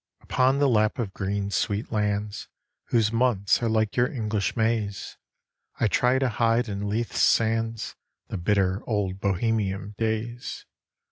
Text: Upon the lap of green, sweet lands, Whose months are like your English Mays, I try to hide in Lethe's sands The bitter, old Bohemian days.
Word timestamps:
Upon 0.21 0.57
the 0.57 0.67
lap 0.67 0.97
of 0.97 1.13
green, 1.13 1.51
sweet 1.51 1.91
lands, 1.91 2.47
Whose 2.85 3.11
months 3.11 3.61
are 3.61 3.69
like 3.69 3.95
your 3.95 4.11
English 4.11 4.55
Mays, 4.57 5.15
I 5.79 5.87
try 5.87 6.17
to 6.17 6.27
hide 6.27 6.67
in 6.67 6.89
Lethe's 6.89 7.21
sands 7.21 7.95
The 8.27 8.37
bitter, 8.37 8.81
old 8.87 9.19
Bohemian 9.19 9.93
days. 9.99 10.65